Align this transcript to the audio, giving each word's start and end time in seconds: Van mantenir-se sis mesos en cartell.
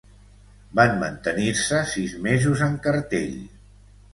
Van 0.79 0.95
mantenir-se 1.03 1.81
sis 1.91 2.17
mesos 2.25 2.65
en 2.69 2.81
cartell. 2.89 3.37